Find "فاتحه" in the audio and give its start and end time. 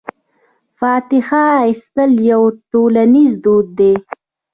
0.79-1.43